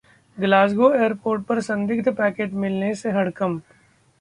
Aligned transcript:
Glasgow 0.37 0.89
airport 0.93 1.43
पर 1.45 1.59
संदिग्ध 1.61 2.09
पैकेट 2.15 2.53
मिलने 2.63 2.93
से 2.95 3.11
हड़कंप 3.11 3.63